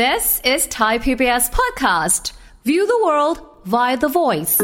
[0.00, 2.32] This is Thai PBS podcast.
[2.68, 3.36] View the world
[3.74, 4.54] via the voice.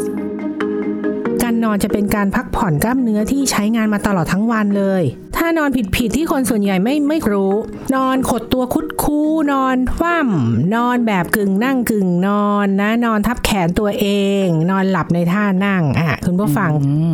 [1.42, 5.02] การนอนจะเป็นการพักผ่อนกล้ามเนื้อที่ใช้งานมาตลอดทั้งวันเลย
[5.36, 7.52] ถ้านอนผิดๆที่คนส่วนใหญ่ไม่ไม่รู้
[7.94, 14.06] นอนขดตัวคุดคู้นอนคว่ำนอนแบบกึ่งนั่งกึ่งนอนนะ นอนทับแขนตัวเอ
[14.44, 16.70] ง นอนหลับในท่านั่งอะคุณผู้ฟัง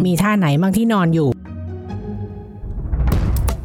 [0.06, 1.28] มีท่าไหนบ้างที่นอนอยู่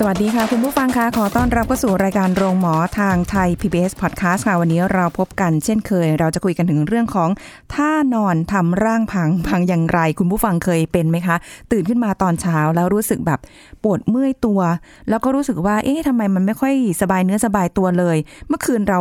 [0.00, 7.30] สวัสดีค่ะ คุณผู้ฟังคะขอต้อนรับเข้าสู่รายการโรงหมอทางไทย PBS Podcast ค่ะ วันนี้เราพบกันเช่นเคย เราจะคุยกันถึงเรื่องของ
[7.74, 11.36] ท่านอนทำร่างพังพังอย่างไร คุณผู้ฟังเคยเป็นไหมคะ
[11.72, 13.40] ตื่นขึ้นมาตอนเช้าแล้วรู้สึกแบบ
[13.82, 14.60] ปวดเมื่อยตัว
[15.08, 18.16] แล้วก็รู้สึกว่า เอ๊ะทำไมมันไม่ค่อยสบายเนื้อสบายตัวเลย
[18.48, 19.00] เมื่อคืนเรา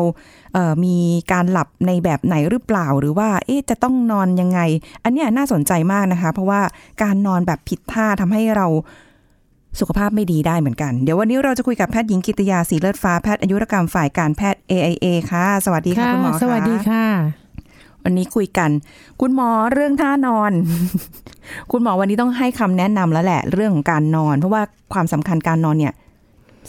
[0.54, 0.98] เอ่อมี
[1.32, 4.60] การหลับในแบบไหนหรือเปล่าหรือว่า เอ๊ะจะต้องนอนยังไง
[5.04, 6.62] อันนี้น่าสนใจมากนะคะ เพราะว่า
[7.04, 8.68] การนอนแบบผิดท่าทำให้เรา
[9.80, 17.06] สุขภาพไม่ดีได้เหมือนกัน เดี๋ยววันนี้เราจะคุยกับแพทย์หญิงกิตยาสีเลือดฟ้าแพทย์อายุรกรรมฝ่ายการแพทย์ AIA ค่ะ สวัสดีค่ะคุณหมอคะสวัสดีค่ะ
[18.04, 18.70] วันนี้คุยกัน
[19.22, 20.52] คุณหมอเรื่องท่านอน
[21.72, 24.62] คุณหมอวันนี้ต้องให้คำแนะนำแล้วแหละ เรื่องของการนอน เพราะว่า
[24.94, 25.94] ความสำคัญการนอนเนี่ย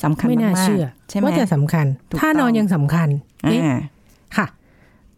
[0.03, 3.09] สำคัญไม่น่ามากเชื่อๆใช่ไหมว่าจะสำคัญถูกต้องท่านอนยังสำคัญ
[3.45, 3.79] เอ๊ะอ่าค่ะ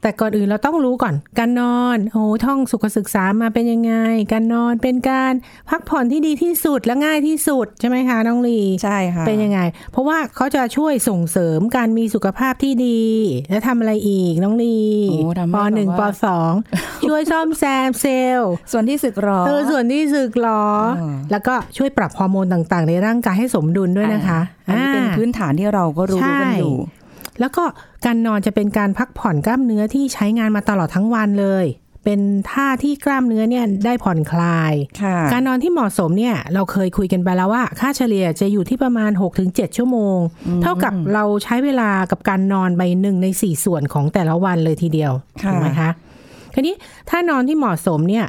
[0.02, 3.92] แต่ก่อนอื่นเราต้องรู้ก่อน การนอน โอ้ท่องสุขศึกษามาเป็นยังไง
[4.32, 5.32] การนอนเป็นการ
[5.70, 9.60] พักผ่อนที่ดีที่สุดและง่ายที่สุดใช่ไหมคะน้องลี ใช่ค่ะ เป็นยังไง
[9.92, 13.02] เพราะว่าเขาจะช่วยส่งเสริมการมีสุขภาพที่ดี
[13.50, 14.78] และทำอะไรอีกน้องลี
[15.10, 16.52] โอ้ทำให้ปหนึ่งแบบปว่าสอง
[17.06, 20.64] ช่วยซ่อมแซมเซลล์ ส่วนที่สึกหรอเออส่วนที่สึกหรอ
[20.96, 26.76] เออแล้วก็ช่วยปรับฮอร์โมนต่างๆ ในร่างกายให้สมดุลด้วยนะคะ อันนี้เป็นอ่าพื้นฐานที่เราก็รู้ใช่กันอยู่
[27.40, 27.64] แล้วก็
[28.06, 31.66] การนอนจะเป็นการพักผ่อนกล้ามเนื้อที่ใช้งานมาตลอดทั้งวันเลย
[32.04, 39.10] เป็นท่าที่กล้ามเนื้อเนี่ยได้ผ่อนคลายค่ะการนอนที่เหมาะสมเนี่ยเราเคยคุยกันไปแล้วว่า ค่าเฉลี่ยจะอยู่ที่ประมาณ
[39.44, 40.18] 6-7 ชั่วโมง
[40.62, 45.90] เท่ากับเราใช้เวลากับการนอนไปหนึ่งในสี่ส่วนของแต่ละวันเลยทีเดียวค่ะถูกไหมคะ
[46.54, 46.74] ทีนี้
[47.10, 48.26] ถ้านอนที่เหมาะสมเนี่ย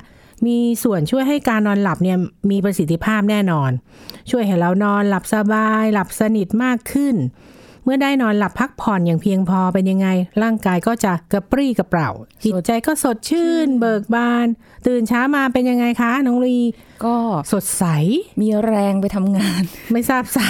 [0.47, 2.18] มีส่วนช่วยให้การนอนหลับเนี่ย
[2.52, 3.72] มีประสิทธิภาพแน่นอน
[4.30, 7.16] ช่วยให้เรานอนหลับสบาย หลับสนิทมากขึ้น
[7.84, 10.08] เมื่อได้นอนหลับพักผ่อนอย่างเพียงพอเป็นยังไง
[10.44, 12.09] ร่างกายก็จะกระปรี้กระเปร่า
[12.44, 14.47] จิตใจก็สดชื่น เบิกบาน
[14.88, 16.58] ตื่นเช้ามาเป็นยังไงคะ น้องลี
[17.06, 17.16] ก็
[17.53, 17.86] สดใส
[18.42, 19.62] มีแรงไปทำงาน
[19.92, 20.47] ไม่ทราบสา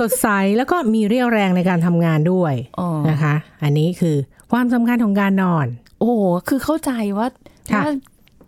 [0.00, 4.16] สดใสแล้วก็มีเรี่ยวแรงในการทำงานด้วยอ๋อนะคะ อันนี้คือ
[4.52, 5.66] ความสำคัญของการนอน
[6.00, 7.26] โอ้โหคือเข้าใจว่า
[7.72, 7.94] ค่ะว่า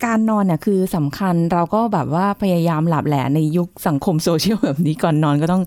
[0.06, 5.62] การนอนเนี่ยคือสำคัญเราก็แบบว่าพยายามหลับแหละในยุคสังคมโซเชียลแบบนี้ก่อนนอนก็ต้อง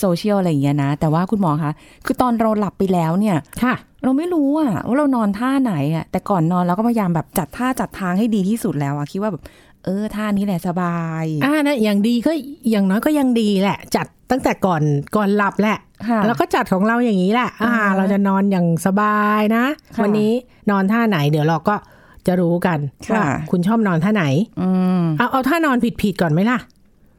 [0.00, 1.72] โซเชียลอะไรอย่างเงี้ยนะ แต่ว่าคุณหมอคะ
[2.04, 3.74] คือตอนเราหลับไปแล้วเนี่ยค่ะ
[4.04, 9.42] เราไม่รู้อะว่าเรานอนท่าไหนอะแต่ก่อนนอนเราก็พยายามแบบจัดท่าจัดทางให้ดีที่สุดแล้วอะคิดว่าแบบ
[9.84, 12.32] เออท่านี้แหละสบายอ่านะอย่างดีก็
[12.70, 14.82] อย่างน้อยก็ยังดีแหละ จัดตั้งแต่ก่อน
[15.16, 19.64] ก่อนหลับแหละค่ะแล้วก็จัดของเราอย่างนี้แหละ อ่าอ่าเราจะนอนอย่างสบายนะ
[19.94, 20.32] ค่ะวันนี้
[20.70, 21.74] นอนท่าไหนเดี๋ยวเราก็
[22.26, 24.24] จะรู้กันค่ะว่าคุณชอบนอนท่าไหน
[24.60, 24.68] อื
[25.00, 26.58] มเอาเอาท่านอนผิดๆก่อนไหมล่ะ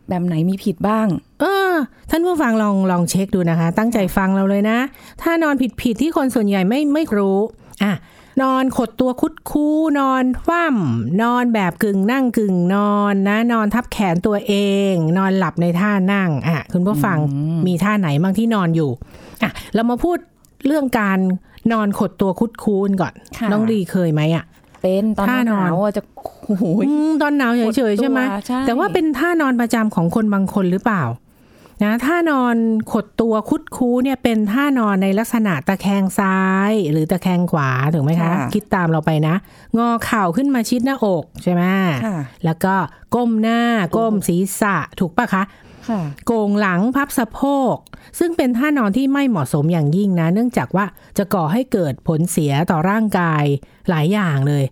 [0.10, 1.08] แบบไหนมีผิดบ้าง
[1.42, 1.74] เออ
[2.10, 4.78] ท่านผู้ฟังลองลองเช็คดูนะคะ ตั้งใจฟังเราเลยนะ
[5.22, 7.38] ถ้านอนผิดผิดๆที่คนส่วนใหญ่ไม่ไม่รู้
[7.84, 7.94] อะ
[8.42, 14.54] นอนขดตัวคุดคู้นอนคว่ำนอนแบบกึ่งนั่งกึ่งนอนนะ นอนทับแขนตัวเอ
[14.92, 17.18] ง นอนหลับในท่านั่งอะคุณผู้ฟัง
[17.68, 18.92] มีท่าไหนบ้างที่นอนอยู่
[19.44, 20.18] อะเรามาพูด
[20.66, 21.20] เรื่องการ
[21.74, 24.46] นอนขดตัวคุดคูนก่อนค่ะน้องดีเคยไหมอะ
[24.82, 26.02] เป็นตอนท่าหนอนนาวอะจะ
[26.46, 31.04] โอ้โหอืมตอนหนาวเฉยๆใช่ไหมขดตัวใช่แต่ว่าเป็นท่านอนประจำของคนบางคนหรือเปล่า
[31.84, 32.56] นะท่านอน
[32.94, 36.40] ขดตัวคุดคู้เนี่ยเป็นท่านอนในลักษณะตะแคงซ้า
[36.70, 39.36] ยหรือตะแคงขวาถูกไหมคะ คิดตามเราไปนะ
[39.78, 41.64] งอเข่าขึ้นมาชิดหน้าอกใช่ไหม
[42.06, 42.76] ค่ะแล้วก็
[43.16, 43.62] ก้มหน้า
[43.98, 45.44] ก้มศีรษะถูกปะคะ
[45.90, 47.42] ค่ะโกงหลังพับสะโพ
[47.76, 47.78] ก
[48.20, 50.86] ซึ่งเป็นท่านอนที่ไม่เหมาะสมอย่างยิ่งนะ เนื่องจากว่า
[51.18, 53.44] จะก่อให้เกิดผลเสียต่อร่างกาย
[53.90, 54.64] หลายอย่างเลย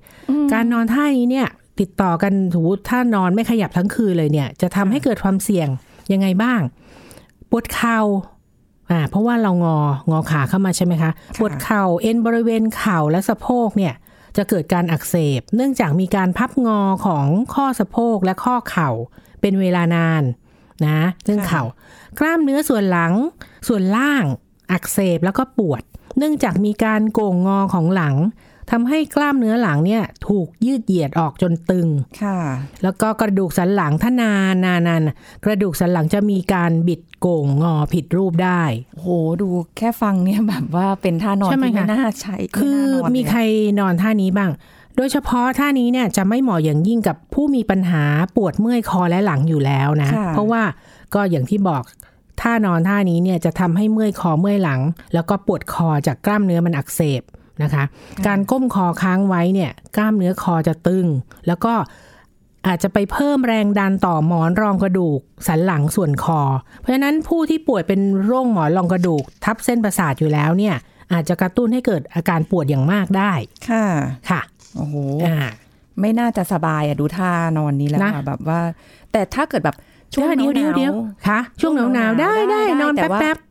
[0.54, 1.48] การนอนท่านี้เนี่ย
[1.80, 5.68] ติดต่อกันถูถ้านอนไม่ขยับทั้งคืนเลยเนี่ย จะทำให้เกิดความเสี่ยง
[6.12, 6.62] ยังไงบ้าง
[7.50, 8.00] ปวดเข่า
[8.92, 9.78] อ่า เพราะว่าเรางอ
[10.12, 13.94] งอขาเข้ามาใช่ไหมคะ ปวดเข่าเอ็นบริเวณเข่าและสะโพกเนี่ย
[14.38, 18.90] จะเกิดการอักเสบ เนื่องจากมีการพับงอของข้อสะโพกและข้อเข่า
[19.42, 20.24] เป็นเวลานาน
[20.86, 21.64] นะเรื่องเข่า
[22.20, 23.14] กล้ามเนื้อส่วนหลัง
[23.68, 24.24] ส่วนล่าง
[24.72, 25.82] อักเสบแล้วก็ปวด
[26.18, 28.16] เนื่องจากมีการโก่งงอของหลัง
[28.72, 31.88] ทำให้กล้ามเนื้อหลังเนี่ยถูกยืดเหยียดออกจนตึง
[32.24, 32.40] ค่ะ
[32.84, 35.02] แล้วก็กระดูกสันหลังถ้านานนานนาน
[35.46, 38.64] กระดูกสันหลังจะมีการบิดโก่งงอผิดรูปได้
[39.00, 39.08] โห
[39.42, 43.42] ดูแค่ฟังเนี่ยแบบว่าเป็นท่านอนใช่ไหมที่ไม่คะน่าใช้คือไน่านนมีเลยใคร
[43.80, 44.52] นอนท่านี้บ้าง
[44.98, 48.04] โดยเฉพาะท่านี้เนี่ยจะไม่เหมาะอย่างยิ่งกับผู้มีปัญหา
[48.36, 50.64] ปวดเมื่อยคอและหลังอยู่แล้วนะค่ะเพราะว่า
[51.14, 51.84] ก็อย่างที่บอก
[52.42, 54.82] ท่านอนท่านี้เนี่ยจะทำให้เมื่อยคอเมื่อยหลัง
[55.14, 57.22] แล้วก็ปวดคอจากกล้ามเนื้อมันอักเสบ
[57.64, 57.84] นะคะ
[58.28, 61.06] การก้มคอค้างไว้เนี่ย กล้ามเนื้อคอจะตึง
[61.48, 61.74] แล้วก็
[62.68, 66.42] อาจจะไปเพิ่มแรงดันต่อหมอนรองกระดูก สันหลังส่วนคอ
[66.80, 70.76] เพราะฉะนั้นผู้ที่ป่วยเป็นโรคหมอนรองกระดูก ทับเส้นประสาทอยู่แล้วเนี่ย
[71.14, 73.32] อาจจะกระตุ้นให้เกิดอาการปวดอย่างมากได้
[73.70, 73.86] ค่ะ
[74.30, 74.42] ค่ะ
[74.76, 75.38] โอ้โหอ่า
[76.02, 78.60] ไม่น่าจะสบายอะดูท่านอนนี้แล้วนะอะแบบว่า
[79.12, 79.76] แต่ถ้าเกิดแบบ
[80.14, 80.96] ช่วงหเดี๋ยวเดี๋ยวนาเดี๋ยวว
[81.28, 83.45] ค่ะ ช่วงหนาวหนาวๆได้ได้ได้ได้นอนแต่แป๊บว่าแป๊บๆ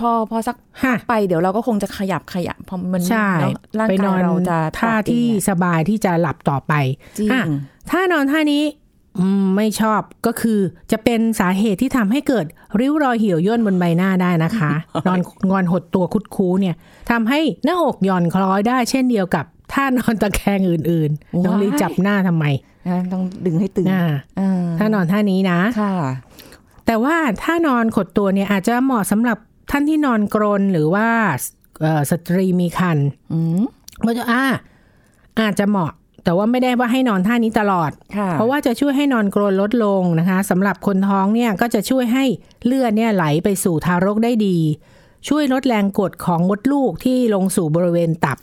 [0.00, 6.72] พอพอสักๆค่ะไปเดี๋ยวเราก็คงจะขยับขยับเพราะมันใช่เนอะร่างไปนกาอยนเราจะท่าปรับเองที่อะสบายที่จะหลับต่อไป
[7.18, 7.44] จริงอะ
[7.90, 8.62] ถ้านอนท่านี้
[9.18, 10.60] อืมไม่ชอบก็คือ
[10.92, 12.46] จะเป็นสาเหตุที่ทำให้เกิด
[12.80, 14.72] ริ้วรอยเหี่ยวย่นบนใบหน้าได้นะคะ
[15.06, 15.20] นอน
[15.50, 16.74] งอนหดตัวคุดคู้เนี่ย
[17.10, 19.44] ทำให้หน้าอกหย่อนคล้อยได้เช่นเดียวกับ
[19.74, 22.44] ท่านอนตะแคงอื่นๆน้องลีจับหน้าทำไม
[22.88, 24.04] นะต้องดึงให้ตึงอ่า
[24.40, 25.94] อ่าถ้านอนท่านี้นะค่ะ
[26.86, 29.38] แต่ว่าถ้านอนขดตัวเนี่ยอาจจะเหมาะสำหรับ
[29.70, 31.08] ท่านที่นอนกรนหรือว่า
[31.80, 32.98] เอ่อสตรีมีคัน
[33.32, 33.62] อืม
[34.06, 34.44] ก็จะอ่า
[35.40, 35.92] อาจจะเหมาะ
[36.24, 42.24] แต่ว่าไม่ได้ว่าให้นอนท่านี้ตลอดค่ะเพราะว่าจะช่วยให้นอนกรนลดลงนะคะสำหรับคนท้องเนี่ยก็จะช่วยให้
[42.66, 44.58] เลือดเนี่ยไหลไปสู่ทารกได้ดี
[45.28, 48.38] ช่วยลดแรงกดของมดลูกที่ลงสู่บริเวณตับ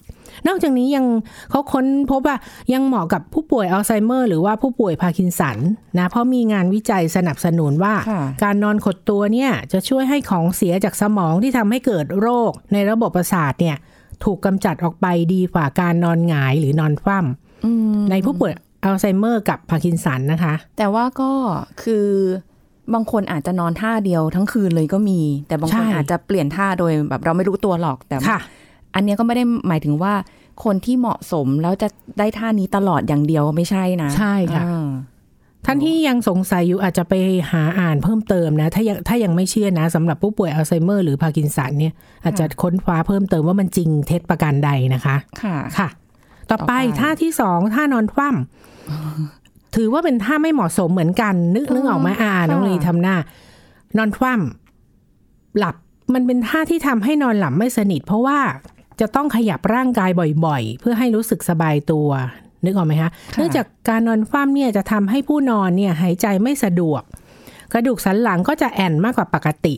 [0.48, 1.06] นอกจากนี้ยัง
[1.50, 2.36] เขาค้นพบว่า
[2.74, 5.58] ยังเหมาะกับผู้ป่วยอัลไซเมอร์ หรือว่าผู้ป่วยพาร์กินสัน
[6.00, 13.78] นะเพราะมีงานวิจัยสนับสนุนว่าค่ะการนอนขดตัวเนี่ยจะช่วยให้ของเสียจากสมองที่ทำให้เกิดโรค ในระบบประสาทเนี่ย
[14.24, 18.54] ถูกกำจัดออกไปดีกว่าการนอนหงายหรือนอนคว่ำอืมในผู้ป่วย
[18.84, 21.32] อัลไซเมอร์กับพาร์กินสันนะคะ แต่ว่าก็
[21.84, 22.08] คือ
[22.94, 28.40] บางคนอาจจะนอนท่าเดียวทั้งคืนเลยก็มี แต่บางคนใช่อาจจะเปลี่ยนท่าโดยแบบเราไม่รู้ตัวหรอกแต่ว่าค่ะ
[28.96, 30.14] อันเนี้ยก็ไม่ได้หมายถึงว่า
[30.64, 31.88] คนที่เหมาะสมแล้วจะ
[32.20, 34.88] ได้ท่านี้ตลอดอย่างเดียวไม่ใช่นะ ใช่ค่ะอ่า
[35.66, 37.14] ท่านที่ยังสงสัยอยู่อาจจะไป
[37.52, 41.94] หาอ่านเพิ่มเติมนะ ถ้ายังถ้ายังไม่เชื่อนะสำหรับผู้ป่วยอัลไซเมอร์หรือพาร์กินสันเนี่ย
[42.24, 45.90] อาจจะค้นคว้าเพิ่มเติมว่ามันจริงเท็จประการใดนะคะค่ะค่ะ
[46.50, 53.16] ต่อไปต่อไปท่าที่สองท่านอนคว่ำถือว่าเป็นท่าไม่เหมาะสมเหมือนกัน นึกนึกออกไหมอ่าน้องลีทำหน้า
[53.98, 55.76] นอนคว่ำหลับ
[56.14, 58.40] มันเป็นท่าที่ทำให้นอนหลับไม่สนิท เพราะว่า
[59.02, 60.10] จะต้องขยับร่างกาย
[60.46, 62.10] บ่อยๆ เพื่อให้รู้สึกสบายตัว
[62.66, 67.02] นึกออกไหมคะค่ะเนื่องจากการนอนคว่ำเนี่ยจะทำให้ผู้นอนเนี่ยหายใจไม่สะดวก
[67.74, 69.76] กระดูกสันหลังก็จะแอนมากกว่าปกติ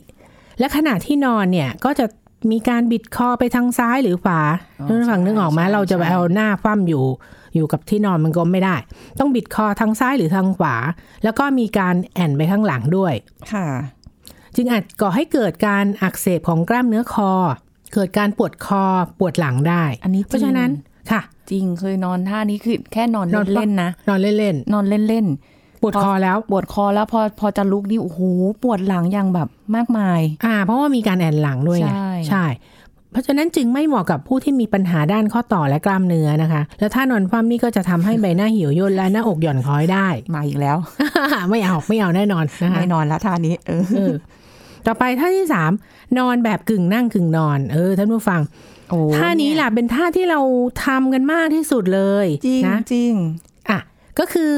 [0.58, 2.06] และขณะที่นอนเนี่ยก็จะ
[2.50, 4.40] มีการบิดคอไปทางซ้ายหรือขวา
[4.86, 7.04] ท่านผู้ฟังนึกออกไหมเราจะไปเอาหน้าคว่ำอยู่
[7.54, 8.76] อยู่กับที่นอนมันก็ไม่ได้
[9.18, 10.74] ต้องบิดคอทางซ้ายหรือทางขวา
[11.24, 13.14] แล้วก็มีการแอนไปข้างหลังด้วย
[13.52, 13.66] ค่ะ
[14.56, 17.30] จึงอาจก่อให้เกิดการอักเสบของกล้ามเนื้อคอ
[17.94, 18.84] เกิดการปวดคอ
[19.18, 20.70] ปวดหลังได้ อันนี้เพราะฉะนั้น
[21.10, 21.20] ค่ะ
[21.50, 28.20] จริงเคยนอนท่านี้คือแค่นอนนอนเล่นๆนะ นอนเล่นนอนเล่นๆปวดคอแล้วๆปวดคอแล้วพอพอจะลุกนี่โอ้โห
[28.62, 32.44] ปวดหลังอย่างแบบมากมาย อ่า เพราะว่ามีการแอนหลังด้วยไงใช่ใช่
[33.12, 40.76] เพราะฉะนั้นจึงไม่เหมาะกับผู้ที่มีปัญหาด้านข้อต่อและกล้ามเนื้อนะคะ แล้วถ้านอนคว่ำนี่ก็จะทำให้ใบหน้าเหี่ยวย่นและหน้าอกหย่อนคล้อยได้ มาอีกแล้ว
[41.50, 44.14] ไม่เอาไม่เอาแน่นอนนะคะไม่นอนแล้วท่านี้เออเออ
[44.86, 45.72] ต่อไปท่าที่สาม
[46.18, 48.40] นอนแบบกึ่งนั่งกึ่งนอน เออท่านผู้ฟัง
[48.90, 50.40] โอ้ท่านี้แหละเป็นท่าที่เรา
[50.84, 53.12] ทำกันมากที่สุดเลยจริงนะจริง
[53.68, 53.78] อะ
[54.18, 54.54] ก็คือ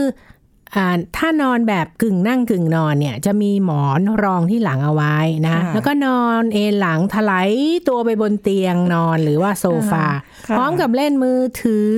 [0.74, 0.86] อ่า
[1.16, 5.16] ถ้านอนแบบกึ่งนั่งกึ่งนอนเนี่ย จะมีหมอนรองที่หลังเอาไว้
[5.46, 7.50] นะค่ะแล้วก็นอนเอนหลังถลาย
[7.88, 10.06] ตัวไปบนเตียงนอนหรือว่าโซฟา
[10.48, 11.92] ค่ะพร้อมกับเล่นมือถือ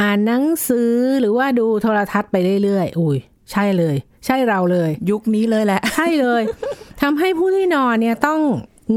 [0.00, 3.18] อ่านหนังสือหรือว่าดูโทรทัศน์ไปเรื่อยๆ อุ้ย
[3.52, 6.42] ใช่เลย ใช่เราเลย ยุคนี้เลยแหละ ใช่เลย
[7.02, 8.40] ทำให้ผู้ที่นอนเนี่ยต้อง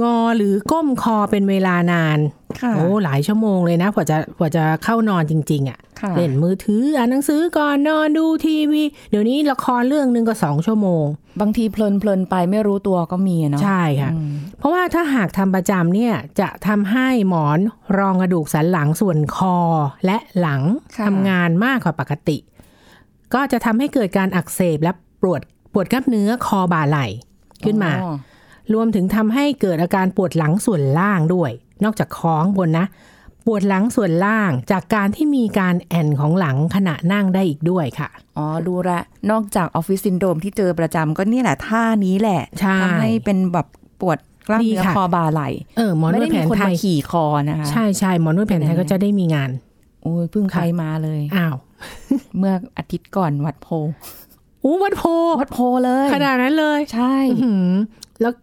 [0.02, 2.20] งอหรือก้มคอเป็นเวลานาน
[2.62, 11.06] ค่ะโอ้หลายชั่วโมงเลยนะกว่าจะกว่าจะเข้านอนจริง ๆอะ่ะค่ะเล่นมือถืออ่านหนังสือก่อนนอนดูทีวี เดี๋ยวนี้ละครเรื่องหนึ่งก็สองชั่วโมง
[11.42, 17.60] บางทีเพลินเพลินๆไปไม่รู้ตัวก็มีอะเนาะใช่ค่ะอืมเพราะว่าถ้าหากทำประจำเนี่ยจะทำให้หมอน
[17.98, 19.58] รองกระดูกสันหลังส่วนคอ
[20.06, 20.62] และหลัง
[20.96, 22.38] ค่ะทำงานมากกว่าปกติ
[23.34, 25.42] ก็จะทำให้เกิดการอักเสบและปวด
[25.74, 27.06] ปวดกล้ามเนื้อคอบ่าไหล่
[27.66, 28.16] ขึ้นมาอ๋อ
[28.74, 31.52] รวมถึงทำให้เกิดอาการปวดหลังส่วนล่างด้วย
[31.84, 32.86] นอกจากคอข้างบนนะ
[33.46, 39.00] ปวดหลังส่วนล่างจากการที่มีการแอนของหลังขณะนั่งได้อีกด้วยค่ะ อ๋อ ดูละ
[39.32, 43.68] นอกจากออฟฟิศซินโดรมที่เจอประจำก็นี่แหละท่านี้แหละใช่ทำให้เป็นแบบ
[44.02, 44.18] ปวด
[44.48, 49.50] กล้ามเนื้อดีค่ะคอบ่าไหล่เออหมอนไม่วดได้แผมีนคนไทมายขี่คอนะคะ ใช่ใช่หมอนวดแผนไทยก็จะได้มีงาน
[50.02, 51.56] โอ้ยเพิ่งไปค่ะมาเลย อ้าว
[52.38, 53.68] เมื่ออาทิตย์ก่อนวัดโพ
[54.64, 55.04] อู้วัดโพ
[55.40, 57.70] วัดโพเลย ขนาดนั้นเลย ใช่อื้อหือ
[58.22, 58.34] แล้ว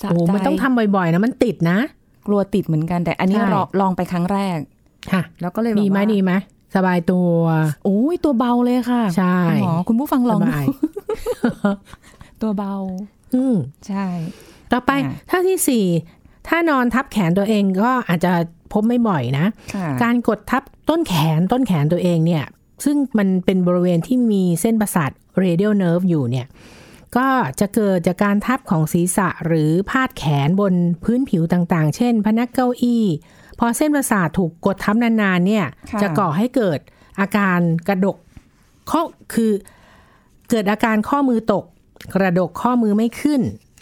[0.00, 1.78] สะโอ้ใจมันต้องทำบ่อยๆนะมันติดนะ
[2.26, 4.58] กลัวติดเหมือนกันแต่อันนี้ใช่ลองลองไปครั้งแรก
[5.12, 6.32] ค่ะ แล้วก็เลยแบบดีไหมว่าดีไหม
[6.76, 7.30] สบายตัว
[7.84, 10.66] โอ้ยตัวเบาเลยค่ะ ใช่คุณหมอคุณผู้ฟังลองสดูบาย
[12.42, 12.74] ตัวเบา
[13.34, 13.56] อืม
[13.88, 14.06] ใช่
[14.72, 15.84] ต่อไปอ่าท่าที่สี่
[16.48, 18.32] ถ้านอนทับแขนตัวเองก็อาจจะ
[18.72, 22.44] พบไม่บ่อยนะค่ะการกดทับ ต้นแขนต้นแขนตัวเองเนี่ย
[22.84, 25.10] ซึ่งมันเป็นบริเวณที่มีเส้นประสาท
[25.42, 26.46] radial nerve อยู่เนี่ย
[27.16, 27.26] ก็
[27.60, 33.04] จะเกิดจากการทับของศีรษะหรือพาดแขนบนพื้นผิวต่างๆ เช่น พนักเก้าอี้
[33.58, 36.78] พอเส้นประสาทถูกกดทับนานๆเนี่ยค่ะจะก่อให้เกิด
[37.20, 38.16] อาการกระดก
[38.90, 39.00] ข้อ
[39.34, 39.52] คือ
[40.50, 41.64] เกิดอาการข้อมือตก
[42.14, 43.40] กระดกข้อมือไม่ขึ้น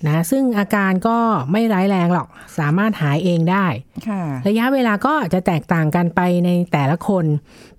[0.09, 1.19] นะซึ่งอาการก็
[1.53, 3.67] ไม่ร้ายแรงหรอกสามารถหายเองได้
[4.09, 7.25] ค่ะระยะเวลาก็จะแตกต่างกันไปในแต่ละคน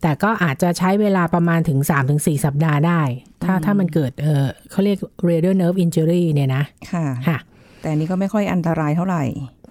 [0.02, 1.80] แต่ก็อาจจะใช้เวลาประมาณถึง
[2.12, 3.02] 3-4 สัปดาห์ได้
[3.44, 4.98] ถ้าถ้ามันเกิดเออเขาเรียก
[5.30, 7.38] radial nerve injury เนี่ยนะ ค่ะค่ะ
[7.82, 9.24] แต่อันนี้ก็ไม่ค่อยอันตรายเท่าไหร่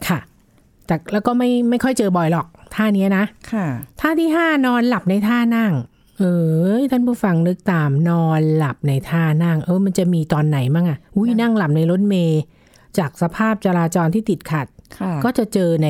[0.08, 0.18] ค่ะ
[0.86, 3.66] แต่แล้วก็ไม่ไม่ค่อยเจอบ่อยหรอกท่านี้นะ ค่ะ
[4.00, 5.72] ท่าที่ 5 นอนหลับในท่านั่ง
[6.18, 6.22] เอ
[6.78, 12.40] อท่านผู้ฟังนึกตามนอนหลับในท่านั่ง เออมันจะมีตอนไหนมั่งอะอุ้ยนั่งหลับในรถเมย์
[12.98, 14.66] จากสภาพจราจรที่ติดขัด
[14.98, 15.88] ค่ะก็จะเจอใน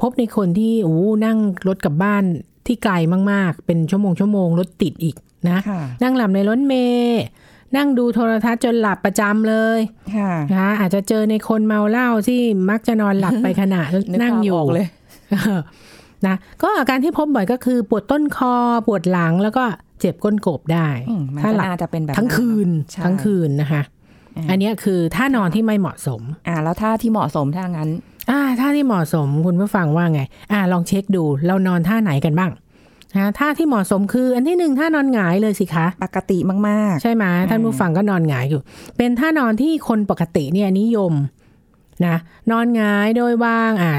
[0.00, 0.96] พบในคนที่โอ้
[1.26, 2.24] นั่งรถกลับบ้าน
[2.66, 2.94] ที่ไกล
[3.32, 5.16] มากๆ เป็นชั่วโมงชั่วโมงรถติดอีก
[5.48, 7.22] นะค่ะนั่งหลับในรถเมย์
[7.76, 9.80] นั่งดูโทรทัศน์จนหลับประจำเลย
[10.16, 14.86] ค่ะนะคะอาจจะเจอในคนเมาเหล้าที่มักจะนอนหลับไปขณะนึกนั่งภาพอยู่ออกเลย
[16.26, 18.54] นะก็อาการที่พบบ่อยก็คือปวดต้นคอ
[18.86, 19.64] ปวดหลังแล้วก็
[20.00, 23.82] เจ็บก้นกบได้อืมมันถ้าก็หลับน่าจะเป็นแบบทั้งคืนใช่ทั้งคืนนะคะ
[24.36, 27.90] อ่าอันเนี้ยคือท่านอนที่ไม่เหมาะสม อ่า แล้วท่าที่เหมาะสมถ้างั้น
[28.30, 30.20] อ่าท่าที่เหมาะสมคุณผู้ฟังว่าไง
[30.52, 32.52] อ่า ลองเช็คดูเรานอนท่าไหนกันบ้าง
[33.16, 38.60] นะท่าที่เหมาะสมคือ อันที่หนึ่งท่านอนหงายเลยสิคะ ปกติมากใช่ไหมท่านผู้ฟังก็นอนหงายอยู่
[38.96, 41.12] เป็นท่านอนที่คนปกติเนี่ยนิยม
[42.06, 42.16] นะ
[42.50, 43.92] นอนหงายโดยวางอ่า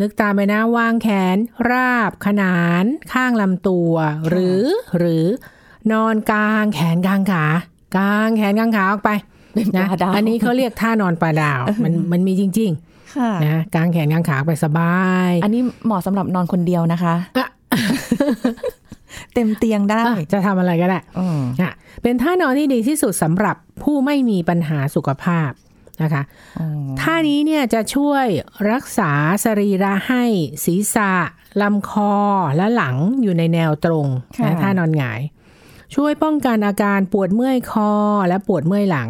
[0.00, 1.36] นึกตามไปนะวางแขน
[1.70, 3.92] ราบ ขนาน ข้างลำตัว
[4.28, 4.62] หรือ
[4.98, 5.24] หรือ
[5.92, 7.44] นอนกลางแขนกลางขา
[7.96, 12.72] กลางแขนกลางขาออกไปๆเป็นปนะลาดาวอันนี้เขาเรียกท่านอนปลาดาวมันมันมีจริง
[13.16, 17.48] ค่ะๆนะกลางแขนกลางขาไปสบาย อันนี้เหมาะสำหรับนอนคนเดียวนะคะอะ
[19.34, 25.50] เต็มเตียงได้อะจะทำอะไรก็ได้อืมอะเป็นท่านอนที่ดีที่สุดสำหรับผู้ไม่มีปัญหาสุขภาพ
[26.02, 26.22] นะคะ
[26.60, 26.68] อ๋อ
[27.00, 28.26] ท่านี้เนี่ยจะช่วย
[28.70, 29.10] รักษา
[29.44, 30.24] สรีระให้
[30.64, 31.12] ศีรษะ
[31.62, 32.14] ลำคอ
[32.56, 34.06] และหลังอยู่ในแนวตรง
[34.44, 35.20] นะท่านอนหงาย
[35.94, 37.90] ช่วยป้องกันอาการปวดเมื่อยคอ
[38.28, 39.08] และปวดเมื่อยหลัง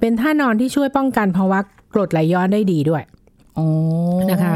[0.00, 1.58] เป็นท่านอนที่ช่วยป้องกันภาวะ
[1.94, 3.02] กรดไหลย้อนได้ดีด้วย
[3.56, 3.66] โอ้
[4.30, 4.54] นะคะ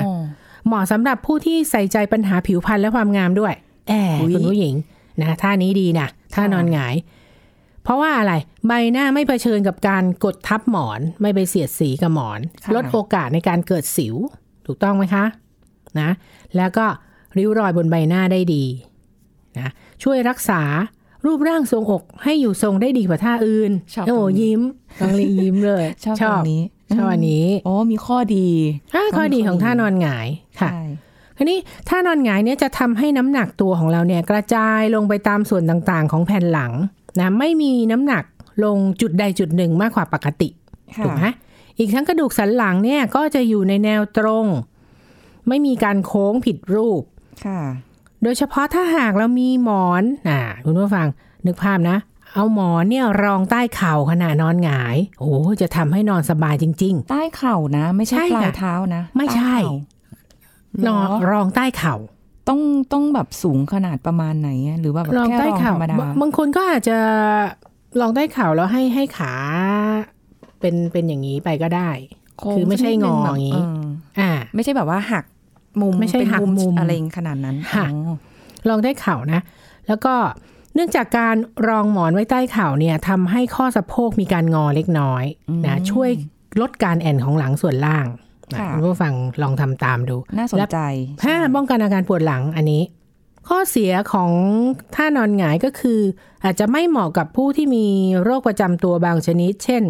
[0.67, 3.55] เหมาะสำหรับผู้ที่ใส่ใจปัญหาผิวพรรณและความงามด้วย
[3.89, 4.75] แอบคุณผู้หญิง
[5.21, 6.95] นะท่านี้ดีนะท่านอนหงาย
[7.87, 8.35] เพราะว่าอะไร
[8.67, 12.41] ใบหน้าไม่เผชิญกับการกดทับหมอน ไม่ไปเสียดสีกับหมอน
[12.75, 14.15] ลดโอกาสในการเกิดสิว
[14.67, 15.25] ถูกต้องไหมคะ
[16.01, 16.11] นะ
[16.57, 16.87] แล้วก็
[17.37, 18.65] ริ้วรอยบนใบหน้าได้ดี
[19.59, 19.69] นะ
[20.03, 20.63] ช่วยรักษา
[21.25, 24.61] รูปร่างทรงอกให้อยู่ทรงได้ดีกว่าท่าอื่นชอบโอ้ตรงนี้ยิ้ม
[25.01, 26.63] ต้องลียิ้มเลย ชอบตรงนี้
[26.97, 28.49] ชอบอันนี้โอ้มีข้อดี
[28.95, 30.29] อ่าข้อดีของท่านอนหงาย
[30.61, 30.85] ค่ะใช่
[31.37, 36.73] คราวนี้ท่านอนหงายเนี่ยจะทำให้น้ำหนักตัวของเราเนี่ยกระจายลงไปตามส่วนต่างๆ ของแผ่นหลัง
[37.21, 38.25] นะไม่มีน้ำหนัก
[38.65, 40.49] ลงจุดใดจุดหนึ่งมากกว่าปกติ
[40.97, 41.25] ค่ะถูกไหม
[41.79, 44.47] อีกทั้งกระดูกสันหลังเนี่ยก็จะอยู่ในแนวตรง
[45.49, 47.03] ไม่มีการโค้งผิดรูป
[47.47, 47.61] ค่ะ
[48.23, 51.07] โดยเฉพาะถ้าหากเรามีหมอนอ่าคุณผู้ฟัง
[51.47, 51.99] นึกภาพนะ
[52.35, 61.95] เอาหมอนเนี่ยรองใต้เข่าขณะนอนหงาย โอ้จะทำให้นอนสบายจริงใต้เข่านะ ไม่ใช่ใช่ปลายค่ะเท้านะ ไม่ใช่ใต้เข่าๆนอนเหรอรองใต้เข่า
[62.49, 62.61] ต้อง
[62.93, 66.99] ต้องแบบสูงขนาดประมาณไหนอะหรือว่าแบบรองแค่ใต้รองธเข่ารรมดาบางบางคนก็อาจจะ
[68.01, 69.33] รองใต้เข่าแล้วให้ให้ขา
[70.61, 71.91] เป็นเป็นอย่างนี้ไปก็ได้
[72.39, 73.69] โค้งคือไม่ใช่งอสักนิดนึอย่างนี้แบบ
[74.17, 75.25] เอ่า ไม่ใช่แบบว่าหัก
[75.81, 78.17] มุมไม่ใช่เป็นหักมุมอะไรขนาดนั้นค่ะอ๋อ
[78.69, 79.41] รองใต้เข่านะ
[79.89, 80.15] แล้วก็
[80.75, 81.37] เนื่องจากการ
[81.69, 85.25] รองหมอนไว้ใต้เข่าเนี่ยทำให้ข้อสะโพกมีการงอเล็กน้อย
[85.67, 86.11] นะช่วย
[86.61, 88.26] ลดการแอนของหลังส่วนล่างนะ
[88.73, 90.79] คุณผู้ฟังลองทำตามดู น่าสนใจ
[91.25, 92.83] ห้าป้องกันอาการปวดหลังอันนี้
[93.49, 94.31] ข้อเสียของ
[94.95, 96.01] ท่านอนหงายก็คือ
[96.45, 97.87] อาจจะไม่เหมาะกับผู้ที่มี
[98.23, 99.83] โรคประจำตัวบางชนิด เช่น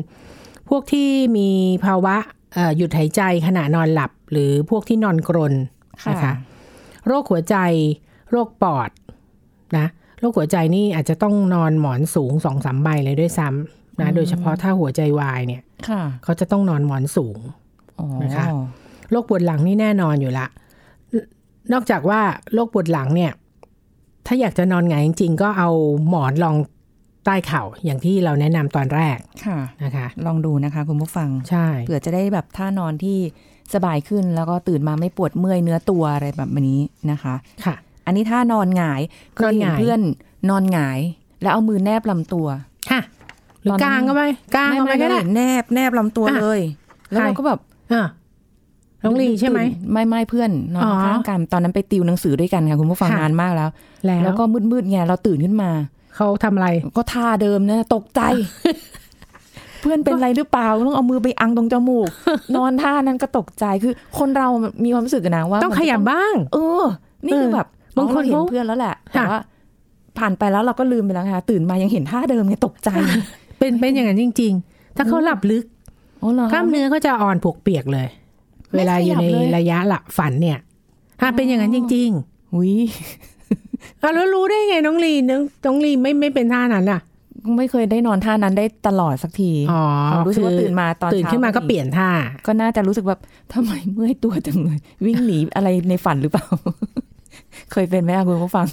[0.69, 1.51] พวกที่มี
[1.85, 2.17] ภาวะ
[2.55, 5.55] เอ่อหยุดหายใจขณะนอนหลับ หรือพวกที่นอนกรน
[6.03, 6.33] ค่ะนะคะ
[7.07, 7.57] โรคหัวใจ
[8.31, 8.91] โรคปอด
[9.77, 9.87] นะ
[10.21, 17.66] โรคหัวใจนี่อาจจะต้องนอนหมอนสูงสองสามใบเลยด้วยซ้ำนะโดยเฉพาะถ้าหัวใจวายเนี่ยค่ะเขาจะต้องนอนหมอนสูงอ๋อ
[18.23, 18.47] นะคะ
[19.11, 20.47] โรคปวดหลังนี่แน่นอนอยู่ละ
[21.73, 22.21] นอกจากว่า
[22.55, 23.33] โรคปวดหลังเนี่ย
[24.27, 25.71] ถ้าอยากจะนอนหงายจริง ๆ ก็เอา
[26.09, 26.57] หมอนรอง
[27.25, 33.19] ใต้เข่าอย่างที่เราแนะนำตอนแรกค่ะนะคะ ลองดูนะคะ คุณผู้ฟังใช่เผื่อจะได้แบบท่านอนที่
[33.75, 37.35] สบายขึ้นแล้วก็ตื่นมาไม่ปวดเมื่อยเนื้อตัวอะไรแบบนี้นะคะ
[37.65, 37.75] ค่ะ
[38.07, 39.01] อันนี้ท่านอนหงาย
[39.37, 40.01] เคยเห็นนอนหงายเพื่อน
[40.51, 40.99] นอนหงาย
[41.43, 42.47] แล้วเอามือแนบลำตัว
[42.91, 43.01] ค่ะ
[43.63, 44.23] หรือกลางก็ไป
[44.57, 46.61] กลางไม่ก็ไปไม่ก็ไม่ได้แนบแนบลำตัวอะเลย
[47.11, 47.61] แล้วใครเราก็แบบ
[47.95, 48.05] อะ
[49.05, 53.69] น้องลีใช่ไหมตื่นไม่ไม่เพื่อนนอนอ๋อข้างกันตอนนั้นไปติวหนังสือด้วยกันค่ะคุณผู้ฟังค่ะนานมากแล้ว
[54.07, 55.71] แล้ว แล้วก็มืดๆไงเราตื่นขึ้นมา
[56.17, 58.21] เขาทำอะไร ก็ท่าเดิมนะตกใจ
[59.81, 62.09] เพื่อนเป็นอะไรหรือเปล่าต้องเอามือไปอังตรงจมูก
[62.57, 64.49] นอนท่านั้นก็ตกใจคือ คนเรา
[64.85, 66.85] มีความรู้สึกนะว่า ต้องมันขจะยับบ้าง เออ
[67.27, 67.67] นี่คือเออแบบ
[67.99, 69.41] บางคนอ๋อเรเห็นเขาเพื่อนแล้วแหละแต่ค่ะว่า
[70.19, 72.91] ผ่านไปแล้วเราก็ลืมไปแล้วค่ะตื่นมายังเห็นท่าเดิมไงตกใจ
[73.59, 75.76] เป็นเป็นอย่างนั้นจริง ๆ ถ้าเขาหลับลึกโอ้เหรอ
[76.53, 78.07] กล้ามเนื้อก็จะอ่อนผกเปียกเลย
[78.71, 80.59] ไม่เวลาอยู่ในขยับเลยระยะหลับฝันเนี่ย
[81.21, 82.11] อะเป็นอย่างนั้นจริง
[82.53, 87.01] หุยๆอะแล้วรู้ได้ไงน้องลีน้องน้องลีไม่ไม่เป็นท่านั้นอะ
[87.59, 92.09] ไม่เคยได้นอนท่านั้นได้ตลอดสักทีอ๋อความรู้สึกว่าคือตื่นมาตอนตื่นขึ้นมาก็เปลี่ยนท่า
[92.47, 93.21] ก็น่าจะรู้สึกแบบ
[93.53, 96.47] ทำไมเมื่อยตัวจังเลย วิ่งหนีอะไรในฝันหรือเปล่า
[97.73, 98.67] เคยเป็นไหมคะคุณผู้ฟัง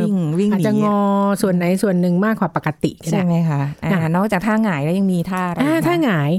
[0.00, 0.98] วิ่งวิ่งอาจหนีจะงอ
[1.42, 6.30] ส่วนไหนส่วนหนึ่งมากกว่าปกติก็ใช่ได้ไหมคะอ่าอะนอกจากท่าหงายแล้วยังมีท่าอะไรอ่าอีกคะถ้าหงาย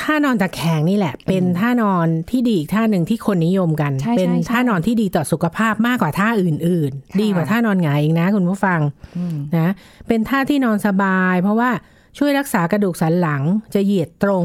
[0.00, 8.80] ท่านอนตะแคงนี่แหละ เป็นท่านอนที่ดีอีกท่าหนึ่งที่คนนิยมกันใช่เป็นใช่ใช่ท่านอนที่ดีต่อสุขภาพมากกว่าท่าอื่นค่ะๆดีกว่าท่านอนหงายอีกนะ คุณผู้ฟัง
[9.18, 9.72] อืมนะ
[10.08, 11.70] เป็นท่าที่นอนสบาย เพราะว่า
[12.18, 13.42] ช่วยรักษากระดูกสันหลัง
[13.74, 14.44] จะเหยียดตรง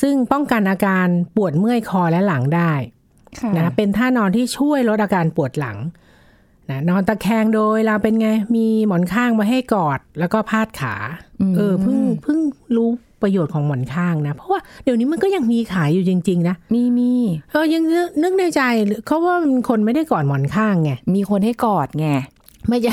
[0.00, 1.06] ซึ่งป้องกันอาการ
[1.36, 2.72] ปวดเมื่อยคอและหลังได้
[3.38, 5.78] ค่ะนะเป็นท่านอนที่ช่วยลดอาการปวดหลัง
[6.70, 10.94] นะนอนตะแคงโดยเราเป็นไงมีหมอนข้างไว้ให้กอด แล้วก็พาดขา
[11.50, 12.38] มเออเพิ่งเพิ่ง
[12.76, 12.90] รู้
[13.22, 17.12] ประโยชน์ของหมอนข้างนะ เพราะว่าเดี๋ยวนี้มันก็ยังมีขายอยู่จริง ๆ นะ มีมี
[17.52, 18.62] เออยังนึกนึกในใจ
[19.06, 22.08] เขาว่ามันคนไม่ได้กอดหมอนข้างไงมีคนให้กอดไง
[22.68, 22.92] ไม่ใช่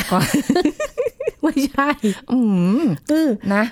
[1.43, 1.89] ไม่ใช่
[2.31, 2.39] อื
[2.81, 3.63] มเออนะ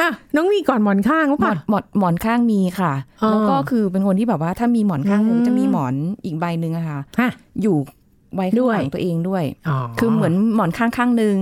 [0.00, 7.30] อะน้องมีกอดหมอนข้างหรือหมเปอล่านหมอนหมอนข้างมีค่ะอ๋อแล้วก็คือเป็นคนที่แบบว่าถ้ามีหมอนข้างหนึ่งอืมจะมีหมอนอีกใบหนึ่งอะค่ะฮะ
[7.62, 7.76] อยู่
[8.34, 11.36] ไว้ข้างด้วยหลังตัวเองด้วยอ๋อคือเหมือนหมอนข้างข้างหนึ่ง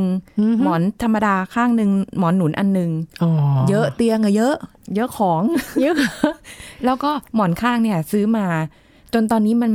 [0.51, 2.91] มหมอนธรรมดาข้างหนึ่งหมอนหนุนอันหนึ่ง
[3.23, 3.31] อ๋อ
[3.69, 4.55] เยอะเตียงอะเยอะ
[4.97, 5.43] เยอะของ
[5.83, 5.95] เยอะ
[6.85, 8.47] แล้วก็หมอนข้างเนี่ย ซื้อมา
[9.13, 9.73] จนตอนนี้มัน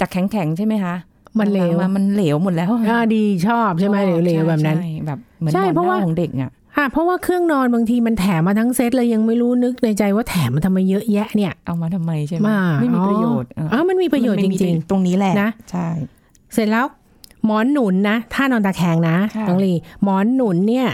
[0.00, 0.94] จากแข็งๆใช่ไหมคะ
[1.38, 16.21] มันเหลวมามันเหลวหมดแล้วอ่าดีชอบใช่ไหมเหลวๆแบบนั้นใช่แบบเหมือนใช่หมอนเพราะว่าหน้ของเด็กอะอะเพราะว่าเครื่องนอนบางทีมันแถมมาทั้งเซตเลยยังไม่รู้นึกในใจว่าแถมมาทำไมเยอะแยะเนี่ย เอามาทำไมใช่ไหมมาไม่มีอ๋อประโยชน์เอออ๋อมันมีประโยชน์จมันไม่มีริงตรงนี้แหละนะใช่ๆ
[16.52, 16.86] เสร็จแล้ว
[17.44, 20.88] หมอนหนุนนะถ้านอนตะแคงนะค่ะน้องลีหมอนหนุนเนี่ย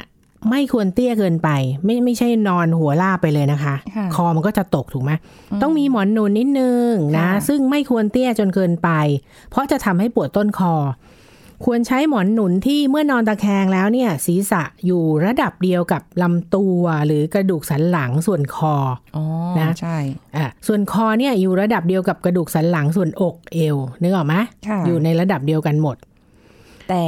[0.50, 1.48] ไม่ควรเตี้ยเกินไป
[1.84, 5.12] ไม่ไม่ใช่นอนหัวลาบไปเลยนะคะค่ะคอมันก็จะตกถูกไหม
[5.62, 8.88] ต้องมีหมอนหนุนนิดนึงนะค่ะซึ่งไม่ควรเตี้ยจนเกินไป
[9.50, 10.74] เพราะจะทำให้ปวดต้นคอ
[11.64, 18.74] ควรใช้หมอนหนุนที่เมื่อนอนตะแคงแล้วเนี่ยศีรษะอยู่ระดับเดียวกับลำตัวหรือกระดูกสันหลังส่วนคอ
[19.16, 19.24] อ๋อ
[19.58, 19.96] นะใช่
[20.36, 24.34] อะส่วนคอเนี่ยอยู่ระดับเดียวกับกระดูกสันหลังส่วนอกเอวนึกออกไหม
[24.68, 25.96] ค่ะอยู่ในระดับเดียวกันหมด
[26.88, 27.04] แต่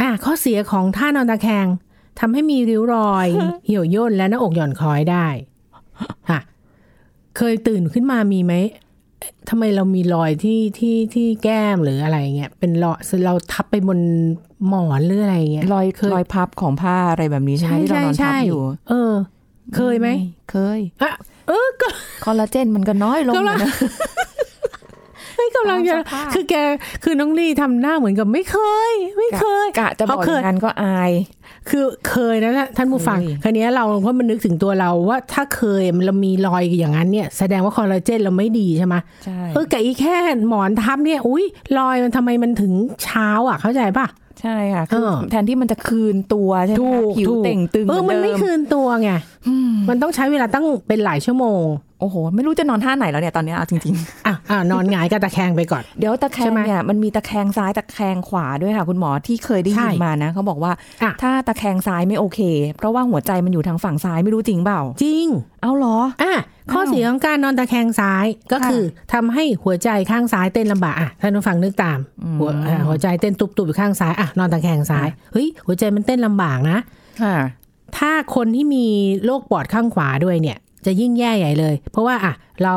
[0.00, 1.66] อะข้อเสียของท่านอนตะแคง
[2.20, 3.26] ทำให้มีริ้วรอย
[3.66, 5.26] เหี่ยวย่นและหน้าอกหย่อนคล้อยได้
[6.30, 6.40] ค่ะ
[7.36, 8.70] เคยตื่นขึ้นมามีไหมเอ๊ะ
[9.48, 14.00] ทำไมเรามีรอยที่ที่ที่แก้มหรืออะไรเงี้ยเป็นรอยเราทับไปบน
[14.68, 19.12] หมอนหรืออะไรเงี้ยรอยเคยรอยพับของผ้าอะไรแบบนี้ใช่ไหมที่เรานอนทับอยู่ เออ
[19.76, 20.08] เคยไหม
[20.50, 21.12] เคยอะ
[21.48, 21.88] เออก็
[22.24, 23.72] คอลลาเจนมันก็น้อยลงกำลังนะ
[25.44, 26.54] ไม่กำลังจะตามสภาพคือแก
[27.04, 28.56] คือน้องลี่ทำหน้าเหมือนกับไม่เค
[28.90, 31.12] ย ไม่เคยกะจะบอกเขาเคอยย่างนั้นก็อาย
[31.70, 40.16] คือเคยนะท่านผู้ฟังเคยคราวนี้เราก็มันนึกถึงตัวเราว่าถ้าเคยเรามีรอยอย่างนั้นเนี่ยแสดงว่าคอลลาเจนเราไม่ดีใช่ไหมใช่เออแต่อีแค่
[40.48, 41.44] หมอนทับเนี่ยอุ้ย
[41.78, 42.72] รอยมันทำไมมันถึง
[43.04, 44.06] เช้าอะเข้าใจป่ะ
[44.40, 49.10] ใช่ค่ะคือเออแทนที่มันจะคืนตัวใช่ไหมถูคะกผิวถูกเต่งตึงเออเหมันเดิไม่คืนตัวไง
[49.48, 51.64] อืมมันต้องใช้เวลาตั้งเป็นหลายชั่วโมง
[52.00, 53.94] โอ้โห ไม่รู้จะนอนท่าไหนแล้วเนี่ยตอนเนี้ยเอาจริง
[54.26, 62.40] อะอะนอนหงายกับตะแคงไปก่อนๆเดี๋ยวตะแคใช่งไหมเนี่ยมันมีตะแคงซ้ายตะแคงขวาด้วยค่ะคุณหมอที่เคยได้ยินใช่มานะเขาบอกว่าอะถ้าตะแคงซ้ายไม่โอเค
[62.76, 65.26] เพราะว่าหัวใจมันอยู่ทางฝั่งซ้ายไม่รู้จริงเปล่า จริง
[65.62, 66.34] เอาเหรออะ
[66.72, 76.78] ข้อเสียของการนอนตะแคงซ้ายก็ค่ะคือทำให้หัวใจข้างซ้ายเต้นลำบากอะท่านผู้ฟังนึกตามอืมหัวอะหัวใจเต้นตุบๆอยู่ข้างซ้ายอะนอนตะแคงซ้ายเฮ้ยหัวใจมันเต้นลำบากนะ
[77.22, 77.36] ค่ะ
[77.98, 78.86] ถ้าคนที่มี
[79.24, 82.74] โรคปอดข้างขวาด้วยเนี่ย จะยิ่งแย่ใหญ่เลย เพราะว่าอะเรา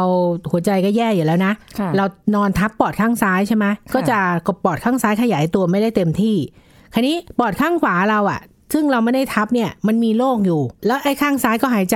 [0.51, 6.35] หัวใจก็แย่อยู่แล้วนะค่ะเรานอนทับปอดข้างซ้ายใช่ไหมก็จะกปอดข้างซ้ายขยายตัวไม่ได้เต็มที่
[6.93, 8.41] คราวนี้ปอดข้างขวาเราอะ
[8.73, 11.95] ซึ่งเราไม่ได้ทับเนี่ยมันมีโรคอยู่ แล้วไอ้ข้างซ้ายก็หายใจ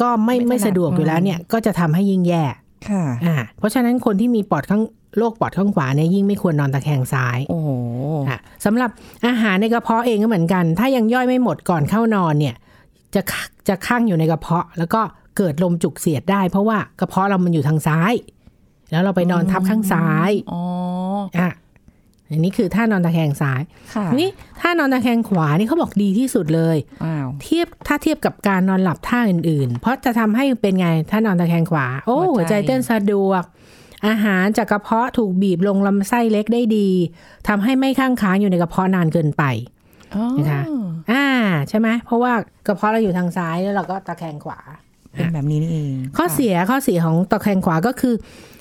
[0.00, 2.44] ก็ไม่ไม่ไม่ถนัดสะดวกอยู่แล้วเนี่ยก็จะทำให้ยิ่งแย่
[2.88, 4.82] ค่ะอ่าเพราะฉะนั้นคนที่มีปอดข้าง
[5.18, 7.68] โรคปอดข้างขวาเนี่ยยิ่งไม่ควรนอนตะแคงซ้ายโอ้โห
[8.28, 8.90] อะสำหรับ
[9.26, 12.54] อาหารในกระเพาะเองก็เหมือนกัน ถ้ายังย่อยไม่หมดก่อนเข้านอนเนี่ย
[13.14, 13.32] จะค
[13.68, 15.00] จะข้างอยู่ในกระเพาะ แล้วก็
[15.38, 18.12] เกิดลมจุกเสียดได้ เพราะว่ากระเพาะเรามันอยู่ทางซ้าย
[18.90, 20.62] แล้วเราไปนอนทับข้างซ้ายอ๋อ
[21.40, 21.50] อะ
[22.30, 23.60] อันนี้คือท่านอนตะแคงซ้าย
[23.94, 33.42] ค่ะทีนี้ท่านอนตะแคงขวานี่เขาบอกดีที่สุดเลยอ้าวเทียบถ้าเทียบกับการนอนหลับท่าอื่น ๆ เพราะจะทำให้เป็นไงถ้านอนตะแคงขวา โอ้หัหัววใจใจเต้นสะดวก
[34.06, 36.88] อาหารจากกระเพาะถูกบีบลงลำไส้เล็กได้ดี
[37.48, 39.42] ทำให้ไม่ข้างค้างอยู่ในกระเพาะนานเกินไป
[40.14, 40.62] อ๋อนะคะ
[41.10, 41.24] อ่า
[41.68, 42.32] ใช่ไหมเพราะว่า
[42.66, 44.58] กระเพาะเราอยู่ทางซ้ายแล้วเราก็ตะแคงขวา
[45.18, 48.14] เป็นแบบนี้นี่เอง ข้อเสียข้อเสียของตะแคงขวาก็คือ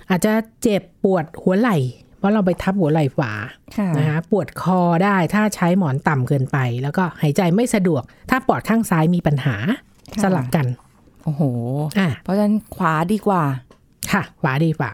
[0.10, 1.78] อาจจะเจ็บปวดหัวไหล่
[2.18, 3.32] เพราะเราไปทับหัวไหล่ขวา
[3.78, 9.56] ค่ะนะคะปวดคอได้ถ้าใช้หมอนต่ำเกินไป แล้วก็หายใจไม่สะดวก ถ้าปอดข้างซ้ายมีปัญหา
[10.14, 10.66] ค่ะสลับกัน
[11.24, 11.42] โอ้โห
[12.00, 13.44] อะเพราะฉะนั้นขวาดีกว่า
[14.12, 14.92] ค่ะ ขวาดีกว่า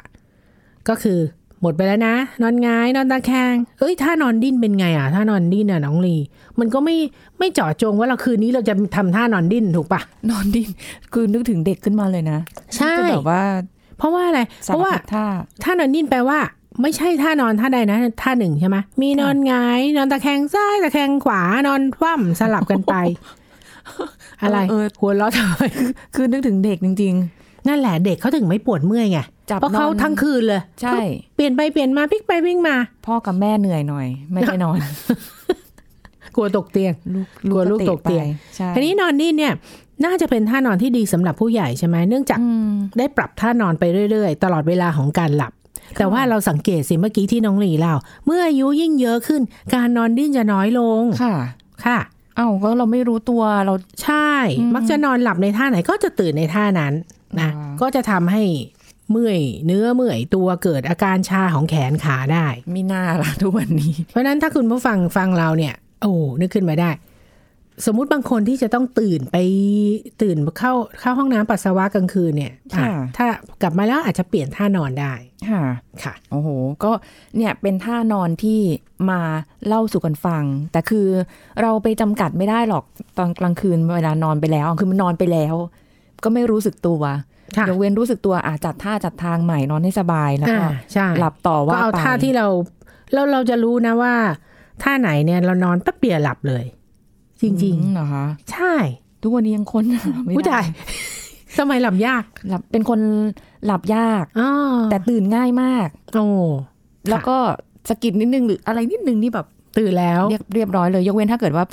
[0.87, 1.19] ก็คือ
[1.63, 6.15] หมดไปแล้วนะ นอนหงายนอนตะแคงเอ้ยถ้านอนดิ้นเป็นไงอะ ถ้านอนดิ้นอะน้องลี
[6.59, 6.95] มันก็ไม่
[7.39, 10.69] ไม่เจาะจงว่าเราคืนนี้เราจะทำท่านอนดิ้นถูกปะนอนดิน
[11.13, 12.39] คือนึกถึงเด็กขึ้นมาเลยนะ
[12.75, 13.41] ใช่จะแบบว่า
[13.97, 15.25] เพราะว่าอะไรสาเพรราะว่าพัดท่า
[15.63, 16.39] ท่านอนดิ้นแปลว่า
[16.81, 22.95] ไม่ใช่ท่านอนท่าใดนะท่าหนึ่งใช่ไหมมีนอนหงายนอนตะแคงซ้ายตะแคงขวานอนคว่ำสลับกันไป
[24.41, 25.63] อะไรเออหัวเราะทำไม
[26.15, 27.15] คือนึกถึงเด็กจริง
[27.67, 30.97] นั่นแหละเด็กเขาถึงไม่ปวดเมื่อยไงๆจับเพราะเขานอนทั้งคืนเลย ใช่
[31.35, 34.77] เปลี่ยนไปเปลี่ยนมาพลิกไปพลิกมา พ่อกับแม่เหนื่อยหน่อย ไม่ได้นอน
[36.35, 39.53] กลัวตกเตียงลูกกลัวลูกตกเตียงไปใช่ทีนี้นอนนี่เนี่ย
[40.05, 45.53] น่าจะเป็นท่านอนที่ดีสำหรับผู้ใหญ่ใช่ไหมเนื่องจากอืมได้ปรับท่านอนไปเรื่อยๆ ตลอดเวลาของการหลับ
[45.97, 47.93] แต่ว่าเราสังเกตสิเมื่อกี้ที่น้องหลีเล่า
[48.25, 49.41] เมื่ออายุยิ่งเยอะขึ้น
[49.75, 51.35] การนอนดิ้นจะน้อยลงค่ะ
[51.85, 51.99] ค่ะ
[52.37, 53.73] เอ้าก็เราไม่รู้ตัวเรา
[54.03, 56.93] ใช่อืมมักจะนอนหลับในท่าไหนก็จะตื่นในท่านั้น
[57.41, 58.43] นะอ่าก็จะทำให้
[59.11, 66.91] เมื่อยเนื้อเมื่อยตัวเกิดอาการชาของแขนขาได้มีหน้าละทุกวันนี้ เพราะฉะนั้นถ้าคุณผู้ฟังฟังเราเนี่ย โอ้นึกขึ้นมาได้
[67.85, 69.37] สมมุติบางคนที่จะต้องตื่นไป
[70.21, 73.27] ตื่นเข้าเข้าห้องน้ำปัสสาวะกลางคืนเนี่ยอะค่ะถ้า
[73.61, 75.13] กลับมาแล้วอาจจะเปลี่ยนท่านอนได้
[75.49, 75.63] ค่ะ
[76.03, 76.49] ค่ะโอ้โห
[76.83, 76.91] ก็
[77.37, 78.59] เนี่ยเป็นท่านอนที่
[79.09, 79.21] มา
[79.67, 81.07] เล่าสู่กันฟัง แต่คือ
[81.61, 82.83] เราไปจำกัดไม่ได้หรอก
[83.17, 85.55] ตอนกลางคืนเวลานอนไปแล้ว คือมันนอนไปแล้ว
[86.23, 87.01] ก็ไม่รู้สึกตัว
[87.57, 92.47] ค่ะยกเว้นรู้สึกตัวอาจัดท่าจัดทางใหม่นอนให้สบายแล้วก็อ่าใช่หลับต่อก็ว่าเอาไปท่าที่เรา
[93.13, 94.13] เราเราจะรู้นะว่า
[94.83, 96.63] ท่าไหนเนี่ยเรานอนแป๊บเดียวหลับเลย
[97.41, 98.75] จริงอืมเหรอคะๆใช่
[99.21, 100.65] ทุกวันนี้ยังค้นหาไม่ผู้ได้ชาย
[101.57, 102.99] ทำไมหลับยากหลับเป็นคน
[103.65, 104.49] หลับยากอ๋อ
[104.91, 106.25] แต่ตื่นง่ายมากโอ้
[107.09, 107.37] แล้วก็
[107.89, 111.65] สะกิดนิดนึงหรืออะไรนิดนึงนี่แบบตื่นแล้วเรียบเรียบร้อยเลย ยกเว้นถ้าเกิดว่า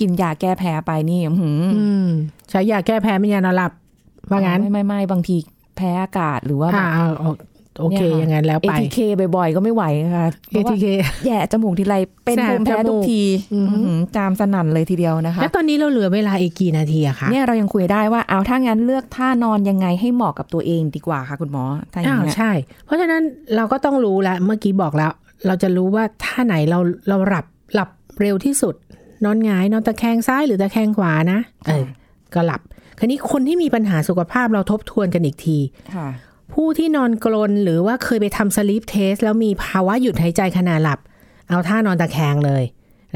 [0.00, 2.08] กินยาแก้แพ้ไปนี่อื้อหืออืม
[2.50, 3.72] ใช้ยาแก้แพ้ไม่ยานอนหลับ
[4.30, 5.36] ว่างั้นไม่ไม่ไม่บางที
[5.76, 7.30] แพ้อากาศหรือว่าแบอ่าบเอาเอา
[7.80, 8.98] โอเคเนี่ยค่ะอย่างนั้นแล้วไป ATK
[9.36, 9.84] บ่อยๆ ก็ไม่ไหว
[10.16, 10.86] ค่ะเพราะว่า ATK
[11.26, 22.52] แย่จมูกทีไรเป็นแสบภูมิแพ้จมูกทุกทีอือหืออื้อหือจามสนั่นเลยทีเดียวนะคะ แล้วตอนนี้เราเหลือเวลาอีกกี่นาทีอะคะเนี่ยเรายังคุยได้ว่าเอาถ้างั้นเลือกท่านอนยังไงให้เหมาะกับตัวเองดีกว่าค่ะคุณหมอถ้าอย่างอ้าวเงี้ยใช่
[22.86, 23.22] เพราะฉะนั้น
[23.56, 25.12] เราก็ต้องรู้แล้วเมื่อกี้บอกแล้ว
[25.46, 27.88] เราจะรู้ว่าท่าไหนเราเราหลับหลับ
[28.20, 28.74] เร็วที่สุด
[29.24, 31.84] นอนหงายนอนตะแคงซ้ายหรือตะแคงขวานะเออ
[32.34, 32.60] ก็หลับ
[32.98, 35.58] คราวนี้คนที่มีปัญหาสุขภาพเราทบทวนกันอีกที
[35.94, 36.08] ค่ะ
[36.52, 40.98] ผู้ที่นอนกรนหรือว่าเคยไปทำ sleep test แล้วมีภาวะหยุดหายใจขณะหลับ
[41.48, 42.64] เอาท่านอนตะแคงเลย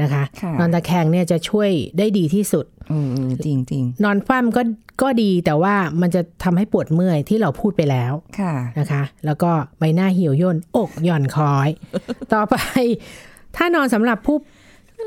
[0.01, 2.93] นะคะค่ะนอนตะแคงเนี่ยจะช่วยได้ดีที่สุดเอ
[3.25, 4.61] อจริงจริงนอนคว่ำก็
[5.01, 11.69] ก็ดีแต่ว่ามันจะทำให้ปวดเมื่อยที่เราพูดไปแล้วๆค่ะนะคะ แล้วก็ใบหน้าเหี่ยวย่นอกหย่อนคล้อย
[12.33, 12.55] ต่อไป
[13.55, 14.37] ถ้านอนสำหรับผู้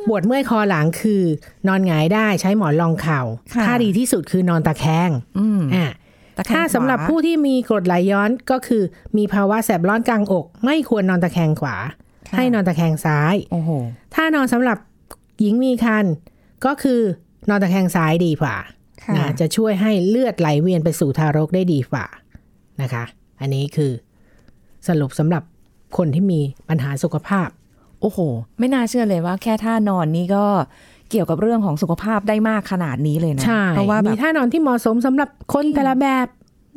[0.08, 1.22] ปวดเมื่อยคอหลังคือ
[1.68, 3.20] นอนหงายได้ใช้หมอนรองเข่า
[3.54, 5.86] ค่ะถ้าดีที่สุดคือนอนตะแคงอืมอะ
[6.38, 8.82] ตะแคงถ้าสำหรับขวาผู้ที่มีกรดไหลย้อนก็คือ
[9.16, 11.76] มีภาวะแสบร้อนกลางอก ไม่ควรนอนตะแคงขวา
[12.28, 13.70] ค่ะให้นอนตะแคงซ้ายโอ้โห
[14.14, 14.78] ถ้านอนสำหรับ
[15.40, 16.04] หญิงมีคัน
[16.66, 17.00] ก็คือ
[17.48, 18.56] นอนตะแคงซ้ายดีกว่า
[19.02, 22.04] ค่ะนะจะช่วยให้เลือดไหลเวียนไปสู่ทารกได้ดีกว่า
[22.82, 23.04] นะคะ
[23.40, 23.92] อันนี้คือ
[24.88, 25.42] สรุปสำหรับ
[25.96, 27.48] คนที่มีปัญหาสุขภาพ
[28.02, 28.18] โอ้โห
[28.58, 30.44] ไม่น่าเชื่อเลยว่า แค่ท่านอนนี่ก็
[31.10, 36.26] เกี่ยวกับเรื่องของสุขภาพได้มากขนาดนี้เลยนะใช่เพราะว่าแบมีบท่านอนที่เหมาะสมสำหรับคนแต่ละแบบ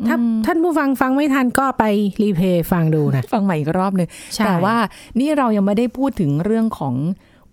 [0.07, 1.83] ถ้าท่านผู้ฟังฟังไม่ทันก็ไป
[2.23, 4.75] รีเพลย์ฟังดูนะ ฟังใหม่อีกรอบหนึ่งใช่แต่ว่า
[5.19, 6.95] นี่เรายังไม่ได้พูดถึงเรื่องของ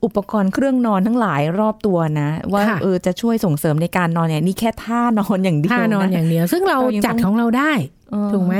[0.04, 7.72] อุปกรณ์เครื่องนอนทั้งหลายรอบตัวนะ ว่าค่ะเออจะช่วยส่งเสริมในการนอนเนี่ยนี่แค่ท่านอนอย่างเดียวท่านอนอย่างเดียว ซึ่งเราเรายังต้องจัดของเราได้
[8.10, 8.56] เออถูกไหม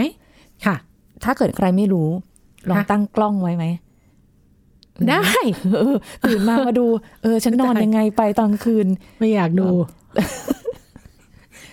[0.66, 0.76] ค่ะ
[1.24, 2.08] ถ้าเกิดใครไม่รู้
[2.68, 3.64] ลองฮะตั้งกล้องไว้ไหม
[5.08, 5.22] ได้
[5.74, 6.86] เออตื่นมามาดู
[7.22, 8.86] เออ ฉันนอนได้ยังไงไปตอนคืน
[9.20, 9.68] ไม่อยากดู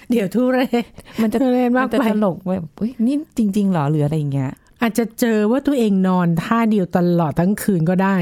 [0.10, 0.86] เดี๋ยวทุเรศ
[1.22, 4.52] มันจะทุเรศมัมากนจะไปตลกเว้ยเฮ้ยนี่จริงๆเหรอหรืออะไรอย่างเงี้ย
[4.82, 8.18] อาจจะเจอว่าตัวเองนอนท่าเดียวตลอดทั้งคืนก็ได้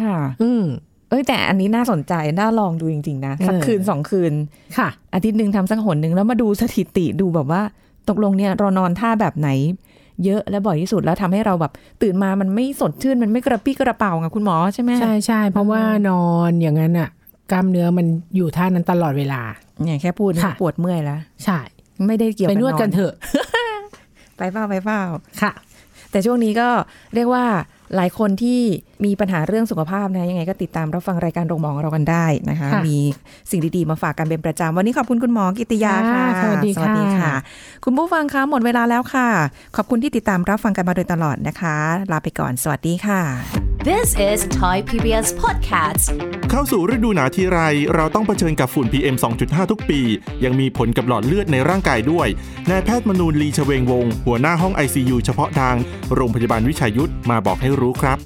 [0.00, 0.62] ค่ะ อืม
[1.10, 4.32] เอ้ยแต่อันนี้น่าสนใจ น่าลองดูจริง ๆ นะสักเออคืนสองคืน
[4.78, 7.62] ค่ะ อาทิตย์หนึ่งทำสักหนหนึ่งแล้วมาดูสถิติดูแบบว่า
[8.08, 9.48] ตกลงเนี่ยเรานอนท่าแบบไหน
[10.24, 11.72] เยอะและบ่อยที่สุดแล้วทำให้เราแบบ
[12.02, 17.08] ตื่นมามันไม่สดชื่นมันไม่กระปี้กระเป๋าไงคุณหมอใช่ไหมใช่ใช่เพราะว่านอนอย่างนั้นอะ
[17.50, 19.40] กล้ามเนื้อมันอยู่ท่านั้นตลอดเวลา
[19.82, 21.58] เนี่ยแค่พูดนี่ค่ะปวดเมื่อยแล้วใช่
[22.06, 23.14] ไม่ได้เกี่ยวไปกับนวดกันอเถอะ
[24.36, 25.00] ไปเปล่าไปเปล่า
[25.42, 25.52] ค่ะ
[26.10, 26.68] แต่ช่วงนี้ก็
[27.14, 27.44] เรียกว่า
[27.96, 28.60] หลายคนที่
[29.04, 32.98] มีปัญหาเรื่องสุขภาพนะยังไงก็ติดตามรับฟังรายการโรงหมอของเรากันได้นะคะค่ะมี
[33.50, 36.72] สิ่งดีๆมาฝากกันเป็นประจำวันนี้ขอบคุณคุณหมอกิติยาค่ะค่ะสวัสดี
[37.18, 37.32] ค่ะ
[37.84, 39.28] คุณผู้ฟังคะหมดเวลาแล้วค่ะ
[39.76, 41.76] ขอบคุณที่ติดตามรับฟังกันมาโดยตลอดนะคะ
[42.12, 46.06] ลาไปก่อนสวัสดีค่ะ This is Thai PBS Podcast
[46.50, 47.58] เข้าสู่ฤดูหนาวทีไร
[47.94, 50.00] เราต้องเผชิญกับฝุ่น PM 2.5 ทุกปี
[50.44, 52.28] ยังมีผลกับหลอดเลือดในร่างกายด้วย
[52.70, 55.74] นายแพทย์มนูนลีชเวงวงศ์หัวหน้าห้อง ICU เฉพาะทาง
[56.14, 58.18] โรงพยาบาลวิชัยยุทธมาบอกให้รู้ครับ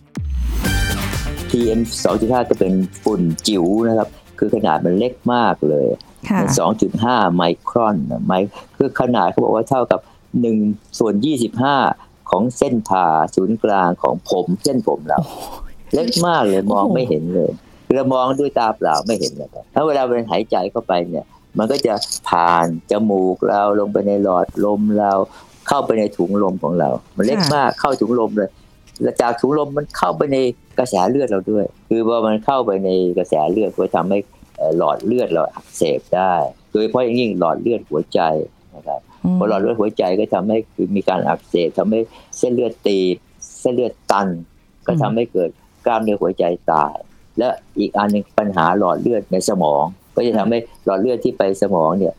[1.49, 1.81] PM
[2.15, 5.87] 2.5ก็เป็นฝุ่นจิ๋วนะครับ คือขนาดมันเล็กมากเลย
[6.29, 6.49] ค่ะมัน
[6.93, 8.33] 2.5 ไมครอนนะไม
[8.77, 10.01] คือขนาดเขาบอกว่าเท่ากับ
[10.49, 11.15] 1ส่วน
[11.65, 12.06] 25
[12.37, 15.21] ของเส้นผ่าศูนย์กลางของผมเส้นผมเรา
[15.95, 17.51] เล็กมากเลยมองโอ้โหไม่เห็นเลย
[17.97, 21.27] เรามองด้วยตาเปล่าไม่เห็นเลยครับถ้าเวลาเราหายใจเข้าไปเนี่ย
[21.59, 21.95] มันก็จะ
[22.29, 25.13] ผ่านจมูกเราลงไปในหลอดลมเรา
[25.69, 28.51] เข้าไปในถุงลมของเรา มันเล็กมากเข้าถุงลมเลย
[29.03, 30.39] แล้วจากถุงลมมันเข้าไปใน
[30.79, 34.19] กระแสเลือดเราด้วย คือพอมันเข้าไปในกระแสเลือดก็ทำให้
[34.57, 36.35] เอ่อหลอดเลือดเราอักเสบได้
[36.71, 38.21] โดยเฉพาะอย่างยิ่งหลอดเลือดหัวใจ
[38.75, 39.01] นะครับ
[39.39, 40.59] พอหลอดเลือดหัวใจก็ทำให้
[40.97, 42.01] มีการอักเสบทำให้
[42.39, 43.17] เส้นเลือดตีบ
[43.61, 44.29] เส้นเลือดตัน
[44.87, 45.51] ก็ทำให้เกิด
[45.87, 46.95] กล้ามเนื้อหัวใจตาย
[47.39, 49.83] และอีกอันหนึ่งปัญหาหลอดเลือดในสมอง
[50.17, 52.15] ก็จะทำให้หลอดเลือดที่ไปสมองเนี่ย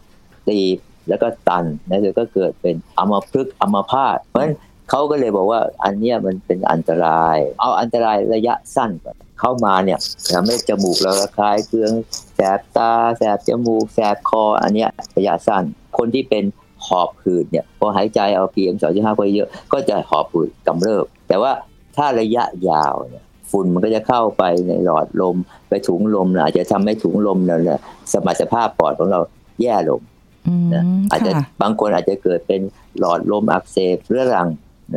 [0.47, 0.77] ตีบ
[1.09, 4.53] แล้วก็ตันนะแล้วก็เกิดเป็นอัมพฤกษ์อัมพาตเพราะฉะนั้น
[4.89, 9.99] เขาก็เลยบอกว่าอันเนี้ยมันเป็นอันตราย เอาอันตรายระยะสั้นก่อนเข้ามาเนี่ย
[10.33, 11.91] ทำให้จมูกเราระคายเคือง
[12.35, 15.63] แสบตาแสบจมูกแสบคอ อันเนี้ยระยะสั้น
[15.97, 16.43] คนที่เป็น
[16.85, 21.51] หอบหืดเนี่ยพอหายใจเอา PM 2.5ไปเยอะ ก็จะหอบหืดกำเริบ แต่ว่า
[21.97, 25.35] ถ้าระยะยาวเนี่ยฝุ่นมันก็จะเข้าไปในหลอดลม
[25.69, 27.79] ไปถุงลมนะอาจจะทำให้ถุงลมเราเนี่ย
[28.13, 29.19] สมรรถภาพปอดของเรา
[29.61, 30.01] แย่ลง
[30.47, 32.61] อืมนะอาจจะค่ะบางคนอาจจะเกิดเป็น
[32.99, 34.47] หลอดลมอักเสบเรื้อรัง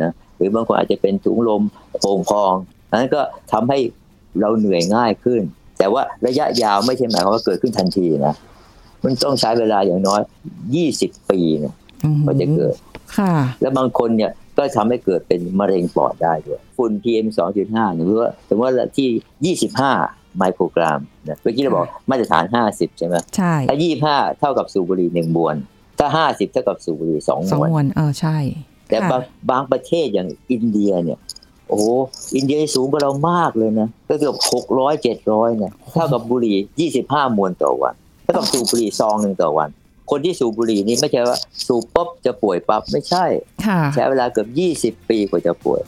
[0.01, 1.61] นะหรือบางคนอาจจะเป็นถุงลม
[2.01, 2.53] โป่งพอง
[2.91, 3.79] นั้นก็ทำให้
[4.39, 5.41] เราเหนื่อยง่ายขึ้น
[5.79, 8.33] แต่ว่าระยะยาวไม่ใช่หมายความว่าเกิดขึ้นทันทีนะ
[9.03, 10.21] มันต้องใช้เวลาอย่างน้อย
[10.75, 12.75] 20ปีนะอืมก็จะเกิด
[13.17, 17.27] ค่ะ แล้วบางคนเนี่ยก็ทำให้เกิดเป็นมะเร็งปอดได้ด้วยฝุ่น PM
[17.61, 25.55] 2.5เนี่ยหรือว่าสมมติว่าที่ 25 ไมโครกรัมนะเมื่อกี้เราบอกมาตรฐาน 50 ใช่ไหมใช่ถ้า 25 เท่ากับสูบบุหรี่หนึ่งมวน
[25.99, 28.37] ถ้า 50 เท่ากับสูบบุหรี่สองสองมวนมวนเออใช่
[28.89, 31.19] แต่ค่ะบางบางประเทศอย่างอินเดียเนี่ย
[31.67, 31.85] โอ้โห
[32.35, 34.35] อินเดียสูงกว่าเรามากเลยนะก็เกือบ
[34.69, 39.69] 600 700นะเท่ากับบุหรี่25มวนต่อวัน เท่ากับสูบบุหรี่ซองหนึ่งต่อวัน
[40.11, 43.25] คนที่สูบบุหรี่นี่ไม่ใช่ว่าสูบปุ๊บจะป่วยปั๊บไม่ใช่
[43.65, 44.47] ค่ะใช้เวลาเกือบ
[45.01, 45.81] 20 ปีกว่าจะป่วย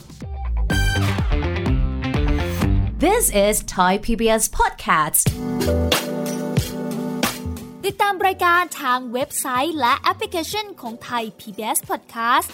[3.04, 5.24] This is Thai PBS Podcast
[7.84, 12.48] ติดตามรายการทางเว็บไซต์และแอปพลิเคชันของไทย PBS Podcast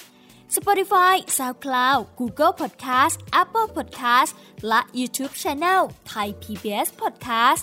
[0.56, 4.30] Spotify SoundCloud Google Podcast Apple Podcast
[4.68, 7.62] และ YouTube Channel Thai PBS Podcast